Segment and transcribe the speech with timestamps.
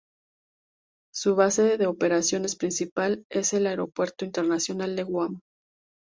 [1.13, 5.41] Su base de operaciones principal es el aeropuerto internacional de Guam.